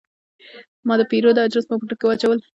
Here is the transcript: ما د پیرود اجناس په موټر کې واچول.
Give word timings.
ما 0.87 0.93
د 0.99 1.01
پیرود 1.11 1.37
اجناس 1.41 1.65
په 1.67 1.75
موټر 1.79 1.95
کې 1.99 2.05
واچول. 2.07 2.39